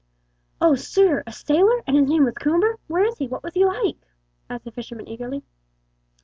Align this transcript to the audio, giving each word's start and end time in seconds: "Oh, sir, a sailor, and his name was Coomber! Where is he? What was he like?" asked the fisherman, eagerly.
"Oh, 0.59 0.73
sir, 0.73 1.21
a 1.27 1.31
sailor, 1.31 1.83
and 1.85 1.95
his 1.95 2.09
name 2.09 2.23
was 2.25 2.33
Coomber! 2.33 2.79
Where 2.87 3.05
is 3.05 3.19
he? 3.19 3.27
What 3.27 3.43
was 3.43 3.53
he 3.53 3.65
like?" 3.65 3.97
asked 4.49 4.65
the 4.65 4.71
fisherman, 4.71 5.07
eagerly. 5.07 5.43